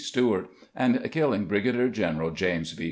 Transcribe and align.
Stuart, 0.03 0.49
and 0.75 1.11
killing 1.11 1.45
Brigadier 1.45 1.87
general 1.87 2.31
James 2.31 2.73
B. 2.73 2.79